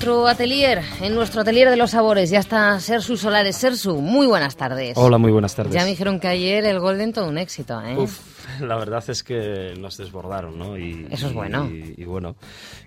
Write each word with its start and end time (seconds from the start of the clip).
nuestro 0.00 0.28
atelier, 0.28 0.80
en 1.02 1.14
nuestro 1.14 1.42
atelier 1.42 1.68
de 1.68 1.76
los 1.76 1.90
sabores, 1.90 2.30
ya 2.30 2.38
está 2.38 2.80
Sersu 2.80 3.18
Solares. 3.18 3.54
Sersu, 3.54 4.00
muy 4.00 4.26
buenas 4.26 4.56
tardes. 4.56 4.96
Hola, 4.96 5.18
muy 5.18 5.30
buenas 5.30 5.54
tardes. 5.54 5.74
Ya 5.74 5.82
me 5.82 5.90
dijeron 5.90 6.18
que 6.20 6.26
ayer 6.26 6.64
el 6.64 6.80
Golden 6.80 7.12
todo 7.12 7.28
un 7.28 7.36
éxito, 7.36 7.78
¿eh? 7.82 7.98
Uf, 7.98 8.18
la 8.62 8.78
verdad 8.78 9.04
es 9.08 9.22
que 9.22 9.74
nos 9.78 9.98
desbordaron, 9.98 10.58
¿no? 10.58 10.78
Y, 10.78 11.06
Eso 11.10 11.26
es 11.26 11.34
bueno. 11.34 11.68
Y, 11.70 12.02
bueno, 12.04 12.34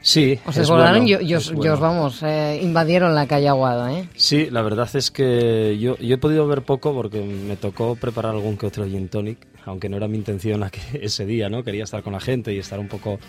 sí. 0.02 0.39
Os 0.48 0.55
desbordaron 0.55 1.08
y 1.08 1.36
os, 1.36 1.53
vamos, 1.80 2.23
eh, 2.23 2.59
invadieron 2.63 3.14
la 3.14 3.27
calle 3.27 3.48
Aguado, 3.48 3.88
¿eh? 3.89 4.09
Sí, 4.16 4.48
la 4.50 4.64
verdad 4.64 4.89
es 4.95 5.11
que 5.11 5.77
yo, 5.80 5.95
yo 5.98 6.16
he 6.16 6.17
podido 6.17 6.48
ver 6.48 6.64
poco 6.64 6.95
porque 6.95 7.22
me 7.22 7.58
tocó 7.58 7.95
preparar 7.95 8.34
algún 8.34 8.58
que 8.58 8.66
otro 8.66 8.86
gin 8.86 9.08
tonic, 9.08 9.38
aunque 9.67 9.88
no 9.88 9.98
era 9.98 10.08
mi 10.08 10.17
intención 10.17 10.67
ese 10.94 11.27
día, 11.27 11.48
¿no? 11.48 11.64
Quería 11.64 11.84
estar 11.84 12.02
con 12.02 12.14
la 12.14 12.20
gente 12.20 12.52
y 12.52 12.58
estar 12.58 12.80
un 12.80 12.88
poco 12.88 13.20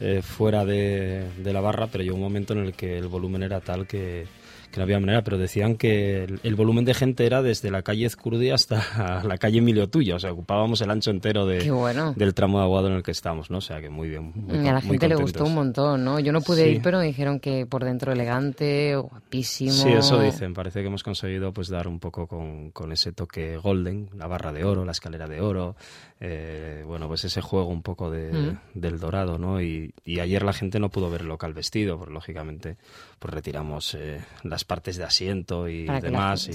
eh, 0.00 0.22
fuera 0.22 0.64
de, 0.64 1.26
la 1.44 1.60
barra, 1.60 1.86
pero 1.86 2.04
llegó 2.04 2.16
un 2.16 2.22
momento 2.22 2.52
en 2.52 2.60
el 2.60 2.74
que 2.74 2.98
el 2.98 3.08
volumen 3.08 3.42
era 3.42 3.60
tal 3.60 3.86
que, 3.86 4.26
que 4.72 4.78
no 4.78 4.84
había 4.84 4.98
manera, 4.98 5.22
pero 5.22 5.38
decían 5.38 5.76
que 5.76 6.24
el, 6.24 6.54
volumen 6.56 6.84
de 6.84 6.94
gente 6.94 7.26
era 7.26 7.42
desde 7.42 7.70
la 7.70 7.82
calle 7.82 8.06
Ezcurdi 8.06 8.50
hasta 8.50 9.22
la 9.24 9.38
calle 9.38 9.58
Emilio 9.58 9.88
Tuya, 9.88 10.16
o 10.16 10.18
sea, 10.18 10.32
ocupábamos 10.32 10.80
el 10.80 10.90
ancho 10.90 11.10
entero 11.10 11.46
de, 11.46 11.70
del 12.16 12.34
tramo 12.34 12.58
de 12.58 12.64
aguado 12.64 12.88
en 12.88 12.94
el 12.94 13.02
que 13.02 13.10
estamos, 13.10 13.50
¿no? 13.50 13.58
O 13.58 13.60
sea, 13.60 13.80
que 13.80 13.90
muy 13.90 14.08
bien. 14.08 14.32
y 14.50 14.66
a 14.66 14.72
la 14.72 14.80
gente 14.80 15.08
le 15.08 15.14
gustó 15.14 15.44
un 15.44 15.54
montón, 15.54 16.04
¿no? 16.04 16.18
Yo 16.18 16.32
no 16.32 16.40
pude 16.40 16.68
ir, 16.68 16.82
pero 16.82 16.98
me 16.98 17.06
dijeron 17.06 17.38
que 17.38 17.66
por 17.66 17.84
dentro 17.84 18.12
elegante, 18.12 18.96
guapísimo. 18.96 19.72
Sí, 19.72 19.90
eso 19.90 20.20
dicen, 20.20 20.54
parece 20.54 20.80
que 20.80 20.86
hemos 20.86 21.02
conseguido 21.02 21.52
pues 21.52 21.68
dar 21.68 21.86
un 21.86 22.00
poco 22.00 22.26
con, 22.26 22.70
con 22.70 22.92
ese 22.92 23.12
toque 23.12 23.56
golden, 23.58 24.08
la 24.16 24.26
barra 24.26 24.52
de 24.52 24.64
oro, 24.64 24.84
la 24.84 24.92
escalera 24.92 25.28
de 25.28 25.40
oro, 25.40 25.76
eh, 26.24 26.84
bueno, 26.86 27.08
pues 27.08 27.24
ese 27.24 27.40
juego 27.40 27.68
un 27.68 27.82
poco 27.82 28.10
de, 28.10 28.32
mm. 28.32 28.58
del 28.74 29.00
dorado, 29.00 29.38
¿no? 29.38 29.60
Y, 29.60 29.92
y, 30.04 30.20
ayer 30.20 30.44
la 30.44 30.52
gente 30.52 30.78
no 30.78 30.88
pudo 30.88 31.10
ver 31.10 31.22
el 31.22 31.26
local 31.26 31.52
vestido, 31.52 31.98
porque 31.98 32.14
lógicamente 32.14 32.76
pues 33.18 33.34
retiramos 33.34 33.94
eh, 33.94 34.24
las 34.44 34.61
partes 34.64 34.96
de 34.96 35.04
asiento 35.04 35.68
y 35.68 35.86
demás. 35.86 36.48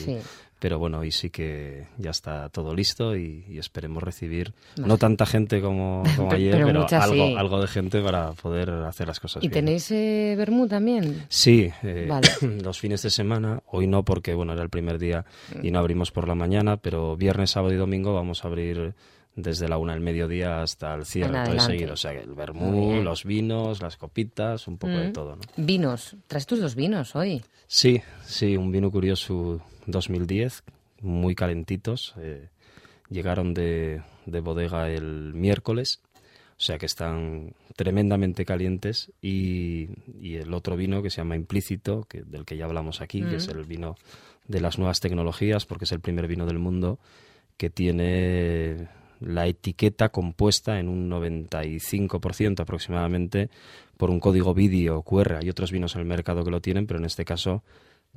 Pero 0.59 0.79
bueno, 0.79 0.99
hoy 0.99 1.11
sí 1.11 1.29
que 1.29 1.85
ya 1.99 2.09
está 2.09 2.49
todo 2.49 2.73
listo 2.73 3.15
y, 3.15 3.59
esperemos 3.59 4.01
recibir 4.01 4.53
no 4.75 4.97
tanta 4.97 5.25
gente 5.27 5.61
como, 5.61 6.03
ayer, 6.31 6.63
pero, 6.65 6.87
algo, 6.89 7.37
algo 7.37 7.61
de 7.61 7.67
gente 7.67 8.01
para 8.01 8.31
poder 8.31 8.71
hacer 8.71 9.07
las 9.07 9.19
cosas 9.19 9.43
¿Y 9.43 9.49
tenéis 9.49 9.91
eh, 9.91 10.33
Bermú 10.35 10.67
también? 10.67 11.25
Sí, 11.29 11.71
eh, 11.83 12.09
los 12.63 12.79
fines 12.79 13.03
de 13.03 13.11
semana. 13.11 13.61
Hoy 13.67 13.85
no 13.85 14.03
porque 14.03 14.33
bueno 14.33 14.53
era 14.53 14.63
el 14.63 14.69
primer 14.69 14.97
día 14.97 15.25
y 15.61 15.69
no 15.69 15.77
abrimos 15.79 16.11
por 16.11 16.27
la 16.27 16.33
mañana, 16.33 16.77
pero 16.77 17.15
viernes, 17.15 17.51
sábado 17.51 17.73
y 17.73 17.77
domingo 17.77 18.13
vamos 18.15 18.43
a 18.43 18.47
abrir 18.47 18.95
desde 19.37 19.69
la 19.69 19.77
una 19.77 19.93
del 19.93 20.01
mediodía 20.01 20.63
hasta 20.63 20.95
el 20.95 21.05
cierre, 21.05 21.45
todo 21.45 21.59
seguido. 21.59 21.93
O 21.93 21.95
sea, 21.95 22.11
el 22.11 22.33
vermú, 22.33 23.01
los 23.03 23.23
vinos, 23.23 23.81
las 23.81 23.95
copitas, 23.95 24.67
un 24.67 24.79
poco 24.79 24.93
de 24.93 25.09
mm. 25.09 25.13
todo. 25.13 25.35
¿no? 25.35 25.41
Vinos. 25.55 26.17
¿Traes 26.25 26.47
tus 26.47 26.59
dos 26.59 26.75
vinos 26.75 27.15
hoy? 27.15 27.43
Sí, 27.67 28.01
sí, 28.25 28.57
un 28.57 28.71
vino 28.71 28.89
curioso 28.89 29.61
2010, 29.85 30.63
muy 31.01 31.35
calentitos. 31.35 32.15
Eh, 32.17 32.49
llegaron 33.11 33.53
de, 33.53 34.01
de 34.25 34.39
bodega 34.39 34.89
el 34.89 35.35
miércoles, 35.35 36.01
o 36.57 36.61
sea 36.61 36.79
que 36.79 36.87
están 36.87 37.53
tremendamente 37.75 38.43
calientes. 38.43 39.11
Y, 39.21 39.89
y 40.19 40.37
el 40.37 40.51
otro 40.55 40.75
vino 40.75 41.03
que 41.03 41.11
se 41.11 41.17
llama 41.17 41.35
Implícito, 41.35 42.07
que, 42.09 42.23
del 42.23 42.43
que 42.43 42.57
ya 42.57 42.65
hablamos 42.65 43.01
aquí, 43.01 43.21
que 43.21 43.35
es 43.35 43.47
mm. 43.47 43.59
el 43.59 43.65
vino 43.65 43.97
de 44.47 44.61
las 44.61 44.79
nuevas 44.79 44.99
tecnologías, 44.99 45.67
porque 45.67 45.85
es 45.85 45.91
el 45.91 45.99
primer 45.99 46.27
vino 46.27 46.47
del 46.47 46.57
mundo 46.57 46.97
que 47.57 47.69
tiene 47.69 48.87
la 49.19 49.47
etiqueta 49.47 50.09
compuesta 50.09 50.79
en 50.79 50.89
un 50.89 51.09
95% 51.09 52.59
aproximadamente 52.59 53.49
por 53.97 54.09
un 54.09 54.19
código 54.19 54.53
vídeo 54.53 55.01
QR. 55.01 55.37
Hay 55.41 55.49
otros 55.49 55.71
vinos 55.71 55.95
en 55.95 56.01
el 56.01 56.07
mercado 56.07 56.43
que 56.43 56.51
lo 56.51 56.61
tienen, 56.61 56.87
pero 56.87 56.99
en 56.99 57.05
este 57.05 57.25
caso, 57.25 57.63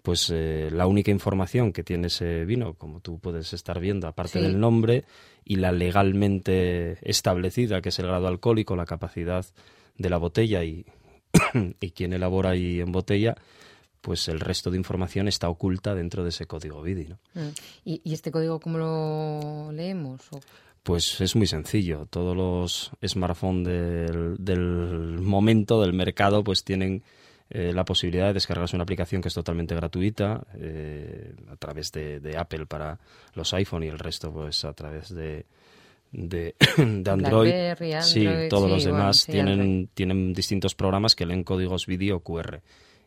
pues 0.03 0.31
eh, 0.33 0.69
la 0.72 0.87
única 0.87 1.10
información 1.10 1.72
que 1.72 1.83
tiene 1.83 2.09
ese 2.09 2.44
vino, 2.44 2.75
como 2.75 3.00
tú 3.00 3.19
puedes 3.19 3.53
estar 3.53 3.81
viendo, 3.81 4.06
aparte 4.06 4.41
del 4.41 4.60
nombre 4.60 5.05
y 5.44 5.56
la 5.56 5.72
legalmente 5.72 6.99
establecida, 7.03 7.81
que 7.81 7.89
es 7.89 7.99
el 7.99 8.06
grado 8.06 8.28
alcohólico, 8.28 8.77
la 8.77 8.87
capacidad 8.87 9.47
de 9.97 10.10
la 10.10 10.19
botella 10.19 10.65
y, 10.65 10.84
y 11.81 11.91
quien 11.91 12.12
elabora 12.12 12.56
y 12.56 12.81
embotella, 12.81 13.37
pues 14.00 14.28
el 14.28 14.41
resto 14.41 14.71
de 14.71 14.78
información 14.78 15.28
está 15.28 15.49
oculta 15.49 15.94
dentro 15.94 16.22
de 16.22 16.31
ese 16.31 16.47
código 16.47 16.83
VIDI. 16.83 17.09
¿no? 17.09 17.19
Mm. 17.34 17.49
¿Y, 17.84 18.00
¿Y, 18.05 18.15
este 18.15 18.31
código 18.31 18.60
cómo 18.60 18.78
lo 18.78 19.72
leemos? 19.72 20.22
Pues 20.82 21.20
es 21.20 21.36
muy 21.36 21.46
sencillo. 21.46 22.06
Todos 22.08 22.36
los 22.36 22.91
smartphones 23.06 23.66
del, 24.38 25.18
momento, 25.20 25.80
del 25.82 25.92
mercado, 25.92 26.42
pues 26.42 26.64
tienen 26.64 27.02
eh, 27.50 27.72
la 27.74 27.84
posibilidad 27.84 28.28
de 28.28 28.34
descargarse 28.34 28.76
una 28.76 28.84
aplicación 28.84 29.20
que 29.20 29.28
es 29.28 29.34
totalmente 29.34 29.74
gratuita 29.74 30.46
eh, 30.54 31.34
a 31.50 31.56
través 31.56 31.92
de, 31.92 32.34
Apple 32.36 32.66
para 32.66 32.98
los 33.34 33.52
iPhone 33.54 33.82
y 33.82 33.88
el 33.88 33.98
resto 33.98 34.32
pues 34.32 34.64
a 34.64 34.72
través 34.72 35.14
de, 35.14 35.44
de, 36.12 36.54
Android. 36.78 37.52
Sí, 38.00 38.26
todos 38.48 38.70
los 38.70 38.84
demás 38.84 39.26
tienen, 39.26 39.91
tienen 39.92 40.32
distintos 40.32 40.74
programas 40.74 41.14
que 41.14 41.26
leen 41.26 41.44
códigos 41.44 41.86
vídeo 41.86 42.20
QR 42.20 42.62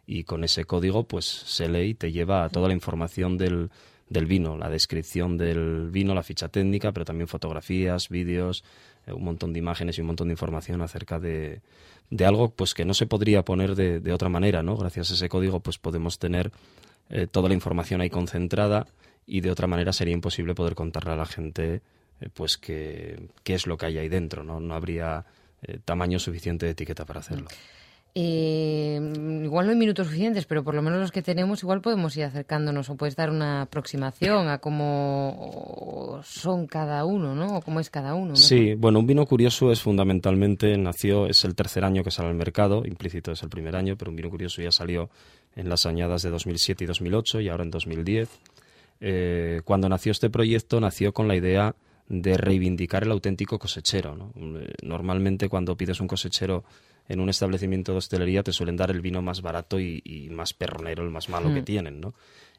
y 0.06 0.26
con 0.26 0.44
ese 0.44 0.66
código 0.66 1.08
pues 1.08 1.26
se 1.26 1.70
lee 1.70 1.90
y 1.90 1.94
te 1.96 2.12
lleva 2.12 2.44
a 2.44 2.50
toda 2.50 2.68
la 2.68 2.74
información 2.74 3.38
del, 3.38 3.72
del 4.10 4.26
vino, 4.26 4.58
la 4.58 4.70
descripción 4.70 5.38
del 5.38 5.90
vino, 5.90 6.14
la 6.14 6.24
ficha 6.24 6.50
técnica, 6.50 6.92
pero 6.92 7.06
también 7.06 7.28
fotografías, 7.28 8.10
vídeos, 8.10 8.64
eh, 9.06 9.14
un 9.14 9.24
montón 9.24 9.54
de 9.54 9.60
imágenes 9.60 9.98
y 9.98 10.02
un 10.02 10.08
montón 10.08 10.28
de 10.28 10.34
información 10.34 10.82
acerca 10.82 11.20
de, 11.20 11.62
de 12.10 12.26
algo 12.26 12.50
pues 12.50 12.74
que 12.74 12.86
no 12.86 12.94
se 12.94 13.06
podría 13.06 13.44
poner 13.44 13.76
de, 13.76 14.00
de, 14.00 14.14
otra 14.14 14.30
manera, 14.30 14.62
¿no? 14.64 14.78
Gracias 14.78 15.12
a 15.12 15.14
ese 15.16 15.30
código 15.30 15.60
pues 15.62 15.78
podemos 15.78 16.20
tener 16.20 16.52
eh, 17.10 17.28
toda 17.28 17.50
la 17.50 17.56
información 17.56 18.02
ahí 18.02 18.10
concentrada 18.10 18.88
y 19.26 19.42
de 19.42 19.52
otra 19.52 19.68
manera 19.68 19.94
sería 19.94 20.14
imposible 20.14 20.54
poder 20.54 20.76
contarle 20.76 21.14
a 21.14 21.16
la 21.16 21.26
gente 21.26 21.82
eh, 22.22 22.30
pues 22.34 22.58
qué, 22.58 23.30
es 23.46 23.68
lo 23.68 23.78
que 23.78 23.86
hay 23.86 23.98
ahí 23.98 24.10
dentro, 24.10 24.44
¿no? 24.44 24.60
No 24.60 24.76
habría 24.76 25.26
tamaño 25.86 26.20
suficiente 26.20 26.66
de 26.66 26.74
etiqueta 26.74 27.06
para 27.06 27.22
hacerlo. 27.22 27.48
Eh, 28.16 29.00
igual 29.44 29.66
no 29.66 29.72
hay 29.72 29.78
minutos 29.78 30.06
suficientes, 30.06 30.46
pero 30.46 30.64
por 30.64 30.76
lo 30.76 30.84
menos 30.84 31.00
los 31.00 31.12
que 31.12 31.24
tenemos 31.24 31.64
igual 31.64 31.82
podemos 31.82 32.16
ir 32.16 32.26
acercándonos 32.26 32.88
o 32.92 32.96
puedes 32.96 33.16
dar 33.16 33.32
una 33.32 33.64
aproximación 33.64 34.50
a 34.50 34.60
cómo 34.60 36.22
son 36.24 36.68
cada 36.68 37.06
uno, 37.06 37.34
¿no? 37.34 37.58
O 37.58 37.62
cómo 37.62 37.80
es 37.80 37.90
cada 37.90 38.14
uno. 38.14 38.36
Sí, 38.36 38.76
bueno, 38.76 39.00
un 39.00 39.08
vino 39.08 39.26
curioso 39.26 39.72
es 39.72 39.82
fundamentalmente, 39.82 40.78
nació, 40.78 41.26
es 41.26 41.44
el 41.44 41.56
tercer 41.56 41.84
año 41.86 42.04
que 42.04 42.12
sale 42.12 42.30
al 42.30 42.36
mercado, 42.36 42.84
implícito 42.86 43.32
es 43.32 43.42
el 43.42 43.50
primer 43.50 43.76
año, 43.76 43.96
pero 43.98 44.12
un 44.12 44.16
vino 44.16 44.30
curioso 44.30 44.62
ya 44.62 44.72
salió 44.72 45.10
en 45.56 45.68
las 45.68 45.88
añadas 45.88 46.22
de 46.22 46.30
2007 46.30 46.84
y 46.84 46.88
2008 46.88 47.42
y 47.42 47.50
ahora 47.50 47.64
en 47.64 47.72
2010. 47.72 48.30
Eh, 49.02 49.62
cuando 49.66 49.90
nació 49.90 50.12
este 50.12 50.30
proyecto, 50.30 50.80
nació 50.80 51.14
con 51.14 51.28
la 51.28 51.36
idea 51.36 51.76
de 52.08 52.38
reivindicar 52.38 53.04
el 53.04 53.12
auténtico 53.12 53.58
cosechero. 53.58 54.16
¿no? 54.16 54.32
Eh, 54.60 54.74
normalmente 54.84 55.50
cuando 55.50 55.76
pides 55.76 56.00
un 56.00 56.08
cosechero 56.08 56.64
en 57.08 57.20
un 57.20 57.30
establecimiento 57.30 57.92
de 57.92 57.98
hostelería 58.00 58.44
te 58.44 58.52
suelen 58.52 58.78
dar 58.78 58.92
el 58.92 59.02
vino 59.02 59.22
más 59.22 59.42
barato 59.42 59.80
y, 59.80 60.30
más 60.32 60.54
perronero, 60.54 61.04
el 61.04 61.10
más 61.10 61.30
malo 61.30 61.54
que 61.54 61.62
hmm. 61.62 61.66
tienen, 61.66 62.02
¿no? 62.02 62.14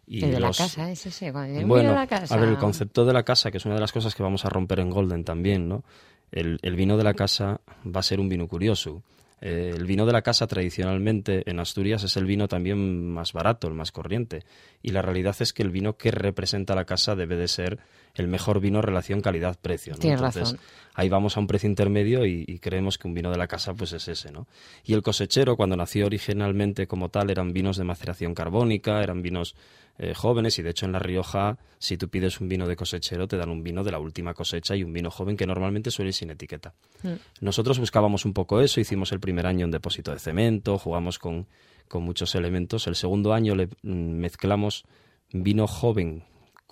Y 0.07 0.25
el 0.25 0.33
de 0.33 0.41
la 0.41 0.51
casa, 0.53 0.91
es 0.91 1.07
ese. 1.07 1.31
Bueno, 1.31 1.95
la 1.95 2.07
casa. 2.07 2.35
a 2.35 2.39
ver, 2.39 2.51
el 2.51 2.59
concepto 2.59 3.07
de 3.07 3.15
la 3.15 3.23
casa, 3.23 3.51
que 3.51 3.57
es 3.57 3.65
una 3.65 3.75
de 3.75 3.81
las 3.81 3.93
cosas 3.93 4.15
que 4.15 4.23
vamos 4.23 4.45
a 4.45 4.51
romper 4.51 4.81
en 4.81 4.91
Golden 4.91 5.25
también, 5.25 5.67
¿no? 5.67 5.83
El, 6.31 6.59
el 6.63 6.77
vino 6.77 6.99
de 6.99 7.05
la 7.05 7.15
casa 7.15 7.61
va 7.87 8.01
a 8.01 8.03
ser 8.03 8.21
un 8.21 8.29
vino 8.29 8.47
curioso. 8.47 9.03
Eh, 9.41 9.73
el 9.75 9.85
vino 9.85 10.07
de 10.07 10.13
la 10.13 10.23
casa 10.23 10.47
tradicionalmente 10.47 11.49
en 11.51 11.61
Asturias 11.61 12.03
es 12.05 12.17
el 12.17 12.25
vino 12.25 12.49
también 12.49 13.11
más 13.11 13.33
barato, 13.33 13.69
el 13.69 13.75
más 13.75 13.93
corriente. 13.93 14.45
Y 14.83 14.91
la 14.91 15.03
realidad 15.03 15.37
es 15.41 15.53
que 15.53 15.63
el 15.63 15.71
vino 15.71 15.97
que 15.97 16.11
representa 16.11 16.75
la 16.75 16.85
casa 16.85 17.15
debe 17.15 17.37
de 17.37 17.49
ser 17.49 17.79
el 18.15 18.29
mejor 18.29 18.61
vino 18.61 18.81
relación 18.81 19.21
calidad-precio. 19.21 19.95
¿no? 20.01 20.09
Entonces, 20.09 20.57
ahí 20.95 21.09
vamos 21.09 21.37
a 21.37 21.41
un 21.41 21.47
precio 21.47 21.69
intermedio 21.69 22.25
y, 22.25 22.59
creemos 22.61 22.97
que 22.97 23.09
un 23.09 23.15
vino 23.15 23.31
de 23.31 23.37
la 23.37 23.49
casa 23.49 23.75
pues 23.75 23.93
es 23.93 24.07
ese. 24.09 24.31
¿no? 24.31 24.47
Y 24.85 24.95
el 24.95 25.03
cosechero, 25.03 25.57
cuando 25.57 25.77
nació 25.77 26.07
originalmente 26.07 26.87
como 26.87 27.09
tal, 27.09 27.31
eran 27.31 27.53
vinos 27.53 27.77
de 27.77 27.85
maceración 27.85 28.35
carbónica, 28.35 29.03
eran 29.03 29.21
vinos 29.21 29.57
eh, 29.99 30.15
jóvenes 30.15 30.59
y 30.59 30.63
de 30.63 30.71
hecho 30.71 30.87
en 30.87 30.93
La 30.93 30.99
Rioja 30.99 31.57
si 31.79 31.97
tú 31.97 32.09
pides 32.09 32.41
un 32.41 32.49
vino 32.49 32.67
de 32.67 32.75
cosechero 32.77 33.29
te 33.29 33.37
dan 33.37 33.51
un 33.51 33.63
vino 33.63 33.85
de 33.85 33.93
la 33.93 33.99
última 33.99 34.35
cosecha 34.35 34.75
y 34.75 34.83
un 34.83 34.93
vino 34.93 35.11
joven 35.11 35.37
que 35.37 35.47
normalmente 35.47 35.91
suele 35.91 36.09
ir 36.09 36.15
sin 36.15 36.31
etiqueta. 36.31 36.75
Mm. 37.03 37.13
Nosotros 37.41 37.79
buscábamos 37.79 38.25
un 38.25 38.33
poco 38.33 38.61
eso, 38.61 38.81
hicimos 38.81 39.13
el 39.13 39.21
primer 39.21 39.47
año 39.47 39.65
en 39.65 39.71
depósito 39.71 40.13
de 40.13 40.19
cemento, 40.19 40.79
jugamos 40.79 41.19
con, 41.19 41.47
con 41.89 42.03
muchos 42.03 42.35
elementos. 42.35 42.87
El 42.87 42.97
segundo 42.97 43.33
año 43.33 43.55
le 43.55 43.67
mm, 43.67 43.91
mezclamos 43.93 44.85
vino 45.33 45.67
joven 45.67 46.25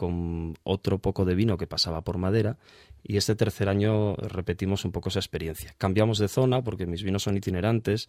con 0.03 0.59
otro 0.65 0.99
poco 0.99 1.25
de 1.25 1.37
vino 1.37 1.57
que 1.57 1.69
pasaba 1.69 2.01
por 2.01 2.19
madera 2.19 2.57
y 3.05 3.19
este 3.19 3.37
tercer 3.37 3.69
año 3.69 4.17
repetimos 4.17 4.85
un 4.85 4.91
poco 4.91 5.11
esa 5.11 5.21
experiencia. 5.21 5.77
Cambiamos 5.79 6.19
de 6.19 6.27
zona 6.27 6.65
porque 6.65 6.87
mis 6.87 7.05
vinos 7.05 7.23
son 7.23 7.37
itinerantes 7.37 8.09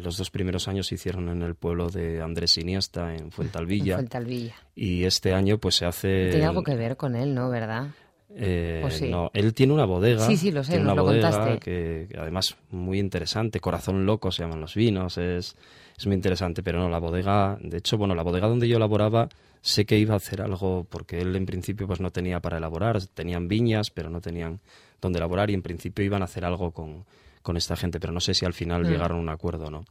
los 0.00 0.16
dos 0.16 0.30
primeros 0.30 0.68
años 0.68 0.86
se 0.86 0.94
hicieron 0.94 1.28
en 1.28 1.42
el 1.42 1.54
pueblo 1.54 1.88
de 1.88 2.20
Andrés 2.20 2.58
Iniesta, 2.58 3.14
en 3.14 3.30
Fuentalvilla. 3.30 3.94
En 3.94 4.00
Fuentalvilla. 4.00 4.54
Y 4.74 5.04
este 5.04 5.32
año 5.32 5.58
pues 5.58 5.76
se 5.76 5.86
hace... 5.86 6.28
Tiene 6.30 6.46
algo 6.46 6.62
que 6.62 6.74
ver 6.74 6.96
con 6.96 7.16
él, 7.16 7.34
¿no? 7.34 7.48
¿Verdad? 7.48 7.88
Eh. 8.34 8.82
No, 9.10 9.30
él 9.34 9.54
tiene 9.54 9.72
una 9.72 9.84
bodega. 9.84 10.20
Sí, 10.26 10.36
sí, 10.36 10.50
lo 10.50 10.62
sé, 10.64 10.72
tiene 10.72 10.84
nos 10.84 10.92
una 10.92 11.02
lo 11.02 11.08
bodega 11.08 11.30
contaste. 11.30 11.58
que, 11.60 12.06
que 12.10 12.18
además 12.18 12.56
muy 12.70 12.98
interesante. 12.98 13.60
Corazón 13.60 14.04
loco 14.06 14.30
se 14.32 14.42
llaman 14.42 14.60
los 14.60 14.74
vinos. 14.74 15.16
Es, 15.18 15.56
es 15.96 16.06
muy 16.06 16.16
interesante, 16.16 16.62
pero 16.62 16.78
no, 16.80 16.88
la 16.88 16.98
bodega. 16.98 17.56
De 17.60 17.78
hecho, 17.78 17.96
bueno, 17.98 18.14
la 18.14 18.22
bodega 18.22 18.48
donde 18.48 18.68
yo 18.68 18.76
elaboraba 18.76 19.28
sé 19.62 19.84
que 19.86 19.98
iba 19.98 20.14
a 20.14 20.18
hacer 20.18 20.42
algo 20.42 20.86
porque 20.88 21.20
él 21.20 21.34
en 21.34 21.46
principio 21.46 21.86
pues 21.86 22.00
no 22.00 22.10
tenía 22.10 22.40
para 22.40 22.58
elaborar. 22.58 23.00
Tenían 23.06 23.48
viñas, 23.48 23.90
pero 23.90 24.10
no 24.10 24.20
tenían 24.20 24.60
donde 25.00 25.18
elaborar 25.18 25.50
y 25.50 25.54
en 25.54 25.62
principio 25.62 26.04
iban 26.04 26.22
a 26.22 26.26
hacer 26.26 26.44
algo 26.44 26.72
con, 26.72 27.04
con 27.42 27.56
esta 27.56 27.76
gente, 27.76 28.00
pero 28.00 28.12
no 28.12 28.20
sé 28.20 28.34
si 28.34 28.44
al 28.44 28.54
final 28.54 28.82
Mm. 28.82 28.88
llegaron 28.88 29.18
a 29.18 29.20
un 29.20 29.28
acuerdo 29.28 29.66
o 29.66 29.70
no. 29.70 29.84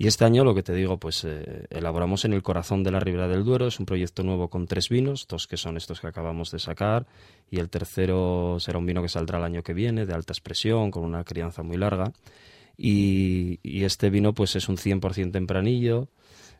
Y 0.00 0.06
este 0.06 0.24
año, 0.24 0.44
lo 0.44 0.54
que 0.54 0.62
te 0.62 0.72
digo, 0.72 0.98
pues 0.98 1.24
eh, 1.24 1.66
elaboramos 1.70 2.24
en 2.24 2.32
el 2.32 2.40
corazón 2.40 2.84
de 2.84 2.92
la 2.92 3.00
Ribera 3.00 3.26
del 3.26 3.42
Duero. 3.42 3.66
Es 3.66 3.80
un 3.80 3.86
proyecto 3.86 4.22
nuevo 4.22 4.48
con 4.48 4.68
tres 4.68 4.88
vinos, 4.88 5.26
dos 5.26 5.48
que 5.48 5.56
son 5.56 5.76
estos 5.76 6.00
que 6.00 6.06
acabamos 6.06 6.52
de 6.52 6.60
sacar, 6.60 7.08
y 7.50 7.58
el 7.58 7.68
tercero 7.68 8.58
será 8.60 8.78
un 8.78 8.86
vino 8.86 9.02
que 9.02 9.08
saldrá 9.08 9.38
el 9.38 9.44
año 9.44 9.64
que 9.64 9.74
viene, 9.74 10.06
de 10.06 10.14
alta 10.14 10.32
expresión, 10.32 10.92
con 10.92 11.02
una 11.02 11.24
crianza 11.24 11.64
muy 11.64 11.76
larga. 11.78 12.12
Y, 12.76 13.58
este 13.82 14.08
vino, 14.08 14.34
pues 14.34 14.54
es 14.54 14.68
un 14.68 14.76
100% 14.76 15.32
tempranillo, 15.32 16.06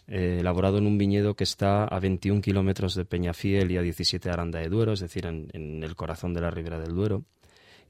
eh, 0.08 0.38
elaborado 0.40 0.78
en 0.78 0.88
un 0.88 0.98
viñedo 0.98 1.36
que 1.36 1.44
está 1.44 1.84
a 1.84 2.00
21 2.00 2.40
kilómetros 2.40 2.96
de 2.96 3.04
Peñafiel 3.04 3.70
y 3.70 3.76
a 3.76 3.82
17 3.82 4.28
de 4.28 4.32
Aranda 4.32 4.58
de 4.58 4.68
Duero, 4.68 4.94
es 4.94 5.00
decir, 5.00 5.26
en 5.26 5.84
el 5.84 5.94
corazón 5.94 6.34
de 6.34 6.40
la 6.40 6.50
Ribera 6.50 6.80
del 6.80 6.92
Duero. 6.92 7.22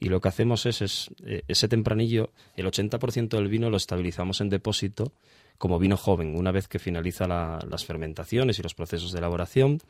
Y 0.00 0.08
lo 0.10 0.20
que 0.20 0.28
hacemos 0.28 0.64
es, 0.66 0.80
es 0.82 1.10
eh, 1.24 1.42
ese 1.48 1.68
tempranillo, 1.68 2.30
el 2.56 2.66
80% 2.66 3.28
del 3.30 3.48
vino 3.48 3.68
lo 3.70 3.76
estabilizamos 3.76 4.40
en 4.40 4.48
depósito 4.48 5.12
como 5.58 5.78
vino 5.78 5.96
joven. 5.96 6.36
Una 6.36 6.52
vez 6.52 6.68
que 6.68 6.78
finaliza 6.78 7.26
la- 7.26 7.58
las 7.68 7.84
fermentaciones 7.84 8.58
y 8.58 8.62
los 8.62 8.74
procesos 8.74 9.10
de 9.12 9.18
elaboración, 9.18 9.80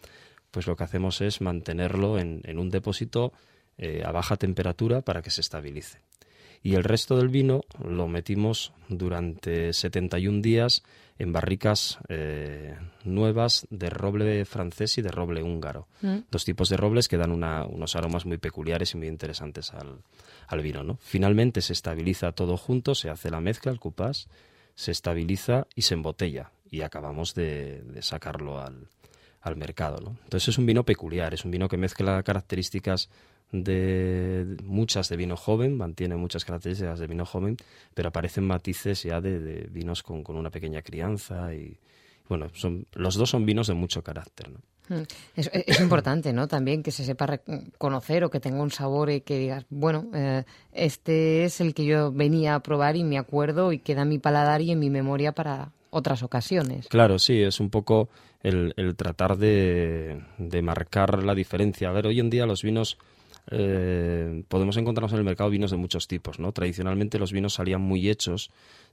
pues 0.51 0.67
lo 0.67 0.77
que 0.77 0.85
hacemos 0.85 1.21
es 1.21 1.41
mantenerlo 1.43 2.19
en, 2.19 2.41
en 2.45 2.59
un 2.59 2.71
depósito 2.71 3.33
eh, 3.77 4.03
a 4.05 4.11
baja 4.13 4.37
temperatura 4.37 5.03
para 5.03 5.21
que 5.21 5.31
se 5.31 5.43
estabilice. 5.43 5.99
Y 6.63 6.75
el 6.75 6.85
resto 6.85 7.17
del 7.17 7.29
vino 7.29 7.63
lo 7.85 8.09
metimos 8.09 8.73
durante 8.89 9.73
71 9.73 10.43
días 10.43 10.83
en 11.19 11.33
barricas 11.33 11.99
eh, 12.09 12.77
nuevas 13.05 13.67
de 13.71 13.91
roble 13.91 14.45
francés 14.45 14.99
y 14.99 15.03
de 15.03 15.11
roble 15.11 15.43
húngaro. 15.43 15.89
Mm. 16.03 16.19
Dos 16.31 16.45
tipos 16.45 16.69
de 16.69 16.77
robles 16.77 17.09
que 17.09 17.17
dan 17.17 17.33
una- 17.33 17.65
unos 17.65 17.97
aromas 17.97 18.27
muy 18.27 18.39
peculiares 18.39 18.95
y 18.95 18.99
muy 18.99 19.09
interesantes 19.09 19.73
al, 19.73 19.99
al 20.47 20.61
vino. 20.61 20.83
¿no? 20.85 20.99
Finalmente 21.01 21.61
se 21.61 21.73
estabiliza 21.73 22.33
todo 22.33 22.57
junto, 22.57 22.95
se 22.95 23.11
hace 23.11 23.31
la 23.31 23.41
mezcla, 23.41 23.73
el 23.73 23.81
cupás, 23.81 24.29
se 24.75 24.93
estabiliza 24.93 25.67
y 25.75 25.83
se 25.83 25.95
embotella. 25.95 26.53
Y 26.71 26.83
acabamos 26.83 27.35
de, 27.35 27.83
de 27.83 28.03
sacarlo 28.03 28.61
al, 28.61 28.87
al 29.41 29.57
mercado. 29.57 30.01
¿no? 30.01 30.17
Entonces 30.25 30.49
es 30.49 30.59
un 30.59 30.67
vino 30.67 30.85
peculiar, 30.85 31.35
es 31.35 31.45
un 31.45 31.51
vino 31.51 31.69
que 31.69 31.77
mezcla 31.79 32.23
características 32.23 33.11
de- 33.53 34.56
muchas 34.65 35.09
de 35.09 35.17
vino 35.17 35.37
joven, 35.37 35.77
mantiene 35.77 36.17
muchas 36.17 36.45
características 36.45 36.99
de 36.99 37.06
vino 37.06 37.25
joven, 37.25 37.56
pero 37.95 38.09
aparecen 38.09 38.45
matices 38.47 39.03
ya 39.03 39.21
de, 39.21 39.39
de 39.39 39.69
vinos 39.71 40.03
con, 40.03 40.23
con 40.23 40.37
una 40.37 40.50
pequeña 40.50 40.83
crianza 40.83 41.55
y 41.55 41.77
bueno, 42.29 42.49
son, 42.53 42.85
los 42.93 43.15
dos 43.15 43.31
son 43.31 43.47
vinos 43.47 43.69
de 43.69 43.75
mucho 43.75 44.03
carácter. 44.03 44.50
¿no? 44.50 44.59
Mm. 44.95 45.03
Es, 45.35 45.50
es 45.53 45.81
importante, 45.81 46.33
¿no? 46.35 46.47
También 46.47 46.83
que 46.83 46.91
se 46.91 47.05
sepa 47.05 47.27
reconocer 47.27 48.25
o 48.25 48.31
que 48.31 48.41
tenga 48.41 48.61
un 48.62 48.71
sabor 48.71 49.11
y 49.11 49.23
que 49.23 49.39
digas, 49.39 49.65
bueno, 49.71 50.06
eh, 50.15 50.45
este 50.73 51.45
es 51.45 51.61
el 51.62 51.73
que 51.75 51.87
yo 51.87 52.12
venía 52.12 52.55
a 52.55 52.61
probar 52.61 52.97
y 52.97 53.05
me 53.05 53.17
acuerdo 53.19 53.73
y 53.73 53.79
queda 53.79 54.03
en 54.03 54.11
mi 54.11 54.19
paladar 54.19 54.61
y 54.61 54.71
en 54.73 54.79
mi 54.79 54.91
memoria 54.91 55.33
para 55.33 55.73
otras 55.91 56.23
ocasiones. 56.23 56.87
Claro, 56.89 57.19
sí, 57.19 57.41
es 57.43 57.61
un 57.61 57.71
poco 57.71 58.11
el, 58.43 58.75
el 58.77 58.95
tratar 58.95 59.39
de, 59.39 60.21
de 60.37 60.62
marcar 60.62 61.23
la 61.23 61.35
diferencia. 61.35 61.89
A 61.89 61.93
ver, 61.93 62.06
hoy 62.06 62.21
en 62.21 62.29
día 62.29 62.45
los 62.45 62.62
vinos 62.62 62.99
eh, 63.50 64.43
podemos 64.49 64.77
encontrarnos 64.77 65.12
en 65.12 65.19
el 65.19 65.25
mercado 65.25 65.50
vinos 65.50 65.71
de 65.71 65.77
muchos 65.77 66.06
tipos, 66.06 66.39
¿no? 66.39 66.53
Tradicionalmente 66.53 67.19
los 67.19 67.33
vinos 67.33 67.55
salían 67.55 67.81
muy 67.81 68.09
hechos. 68.09 68.50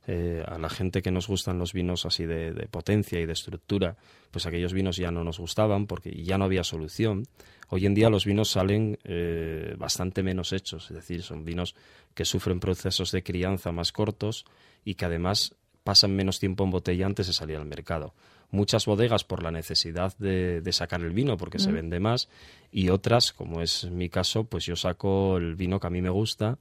eh, 0.07 0.43
a 0.47 0.59
la 0.59 0.69
gente 0.69 1.01
que 1.01 1.09
nos 1.09 1.27
gustan 1.27 1.57
los 1.57 1.73
vinos 1.73 2.05
así 2.05 2.25
de, 2.25 2.67
potencia 2.69 3.19
y 3.19 3.25
de 3.25 3.33
estructura, 3.33 3.97
pues 4.29 4.45
aquellos 4.45 4.71
vinos 4.71 4.97
ya 4.97 5.09
no 5.09 5.23
nos 5.23 5.39
gustaban 5.39 5.87
porque 5.87 6.11
ya 6.23 6.37
no 6.37 6.45
había 6.45 6.63
solución. 6.63 7.25
Hoy 7.69 7.87
en 7.87 7.95
día 7.95 8.11
los 8.11 8.25
vinos 8.25 8.51
salen 8.51 8.99
eh, 9.03 9.73
bastante 9.79 10.21
menos 10.21 10.53
hechos, 10.53 10.91
es 10.91 10.95
decir, 10.95 11.23
son 11.23 11.43
vinos 11.43 11.75
que 12.13 12.23
sufren 12.23 12.59
procesos 12.59 13.11
de 13.11 13.23
crianza 13.23 13.71
más 13.71 13.91
cortos 13.91 14.45
y 14.83 14.93
que 14.93 15.05
además 15.05 15.55
pasan 15.83 16.15
menos 16.15 16.39
tiempo 16.39 16.63
en 16.63 16.71
botella 16.71 17.07
antes 17.07 17.27
de 17.27 17.33
salir 17.33 17.57
al 17.57 17.65
mercado. 17.65 18.13
Muchas 18.51 18.85
bodegas 18.85 19.23
por 19.23 19.43
la 19.43 19.51
necesidad 19.51 20.15
de, 20.17 20.61
de 20.61 20.71
sacar 20.73 21.01
el 21.01 21.11
vino 21.11 21.37
porque 21.37 21.59
se 21.59 21.71
vende 21.71 21.99
más 21.99 22.29
y 22.71 22.89
otras, 22.89 23.33
como 23.33 23.61
es 23.61 23.85
mi 23.91 24.09
caso, 24.09 24.43
pues 24.45 24.65
yo 24.65 24.75
saco 24.75 25.37
el 25.37 25.55
vino 25.55 25.79
que 25.79 25.87
a 25.87 25.89
mí 25.89 26.01
me 26.01 26.09
gusta 26.09 26.57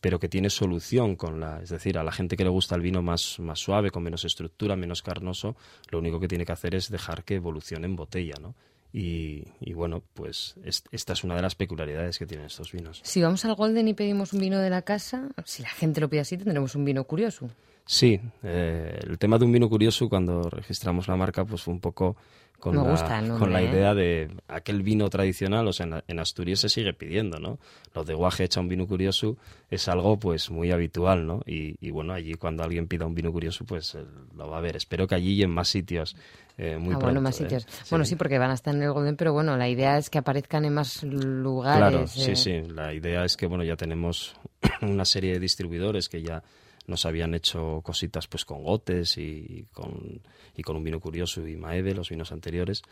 pero 0.00 0.20
que 0.20 0.28
tiene 0.28 0.48
solución 0.48 1.16
con 1.16 1.40
la, 1.40 1.60
es 1.60 1.70
decir, 1.70 1.98
a 1.98 2.04
la 2.04 2.12
gente 2.12 2.36
que 2.36 2.44
le 2.44 2.50
gusta 2.50 2.76
el 2.76 2.82
vino 2.82 3.02
más, 3.02 3.40
más 3.40 3.58
suave, 3.58 3.90
con 3.90 4.04
menos 4.04 4.24
estructura, 4.24 4.76
menos 4.76 5.02
carnoso, 5.02 5.56
lo 5.90 5.98
único 5.98 6.20
que 6.20 6.28
tiene 6.28 6.46
que 6.46 6.52
hacer 6.52 6.76
es 6.76 6.88
dejar 6.88 7.24
que 7.24 7.34
evolucione 7.34 7.84
en 7.86 7.96
botella, 7.96 8.34
¿no? 8.40 8.54
Y, 8.92 9.42
y 9.60 9.72
bueno, 9.72 10.04
pues 10.14 10.54
es- 10.64 10.84
esta 10.92 11.14
es 11.14 11.24
una 11.24 11.34
de 11.34 11.42
las 11.42 11.56
peculiaridades 11.56 12.16
que 12.16 12.26
tienen 12.26 12.46
estos 12.46 12.70
vinos. 12.70 13.00
Si 13.02 13.20
vamos 13.20 13.44
al 13.44 13.56
Golden 13.56 13.88
y 13.88 13.94
pedimos 13.94 14.32
un 14.32 14.38
vino 14.38 14.60
de 14.60 14.70
la 14.70 14.82
casa, 14.82 15.30
si 15.44 15.62
la 15.64 15.68
gente 15.70 16.00
lo 16.00 16.08
pide 16.08 16.20
así, 16.20 16.38
tendremos 16.38 16.76
un 16.76 16.84
vino 16.84 17.02
curioso. 17.02 17.50
Sí, 17.90 18.20
eh, 18.42 19.00
el 19.02 19.16
tema 19.16 19.38
de 19.38 19.46
un 19.46 19.52
vino 19.52 19.66
curioso 19.66 20.10
cuando 20.10 20.42
registramos 20.42 21.08
la 21.08 21.16
marca 21.16 21.46
pues 21.46 21.62
fue 21.62 21.72
un 21.72 21.80
poco 21.80 22.16
con, 22.58 22.76
Me 22.76 22.82
la, 22.82 22.90
gusta 22.90 23.18
el 23.18 23.28
nombre, 23.28 23.38
con 23.38 23.52
la 23.54 23.62
¿eh? 23.62 23.70
idea 23.70 23.94
de 23.94 24.30
aquel 24.46 24.82
vino 24.82 25.08
tradicional, 25.08 25.66
o 25.66 25.72
sea, 25.72 25.86
en, 25.86 26.02
en 26.06 26.18
Asturias 26.18 26.60
se 26.60 26.68
sigue 26.68 26.92
pidiendo, 26.92 27.38
¿no? 27.38 27.58
Lo 27.94 28.04
de 28.04 28.12
guaje 28.12 28.44
hecha 28.44 28.60
un 28.60 28.68
vino 28.68 28.86
curioso 28.86 29.38
es 29.70 29.88
algo 29.88 30.18
pues 30.18 30.50
muy 30.50 30.70
habitual, 30.70 31.26
¿no? 31.26 31.40
Y, 31.46 31.76
y, 31.80 31.90
bueno, 31.90 32.12
allí 32.12 32.34
cuando 32.34 32.62
alguien 32.62 32.88
pida 32.88 33.06
un 33.06 33.14
vino 33.14 33.32
curioso 33.32 33.64
pues 33.64 33.94
eh, 33.94 34.04
lo 34.36 34.50
va 34.50 34.58
a 34.58 34.60
ver. 34.60 34.76
Espero 34.76 35.06
que 35.06 35.14
allí 35.14 35.32
y 35.32 35.42
en 35.42 35.50
más 35.50 35.68
sitios 35.68 36.14
eh, 36.58 36.76
muy 36.76 36.88
ah, 36.88 36.98
pronto. 36.98 37.04
bueno, 37.06 37.20
más 37.22 37.36
sitios. 37.36 37.66
Bueno, 37.88 38.04
sí, 38.04 38.16
porque 38.16 38.36
van 38.36 38.50
a 38.50 38.54
estar 38.54 38.74
en 38.74 38.82
el 38.82 38.92
Golden, 38.92 39.16
pero 39.16 39.32
bueno, 39.32 39.56
la 39.56 39.68
idea 39.70 39.96
es 39.96 40.10
que 40.10 40.18
aparezcan 40.18 40.66
en 40.66 40.74
más 40.74 41.04
lugares. 41.04 41.78
Claro, 41.78 42.06
sí, 42.06 42.36
sí. 42.36 42.60
La 42.68 42.92
idea 42.92 43.24
es 43.24 43.38
que 43.38 43.46
bueno 43.46 43.64
ya 43.64 43.76
tenemos 43.76 44.34
una 44.82 45.06
serie 45.06 45.32
de 45.32 45.40
distribuidores 45.40 46.10
que 46.10 46.22
ya 46.22 46.42
nos 46.88 47.04
habían 47.06 47.34
hecho 47.34 47.82
cositas 47.84 48.26
pues 48.26 48.44
con 48.44 48.64
gotes 48.64 49.18
y 49.18 49.66
con, 49.72 50.22
y 50.56 50.62
con 50.62 50.76
un 50.76 50.82
vino 50.82 50.98
curioso 50.98 51.46
y 51.46 51.56
Maeve, 51.56 51.94
los 51.94 52.08
vinos 52.08 52.32
anteriores. 52.32 52.82